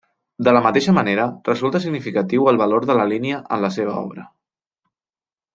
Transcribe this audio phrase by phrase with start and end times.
[0.45, 4.29] De la mateixa manera, resulta significatiu el valor de la línia en la seva obra.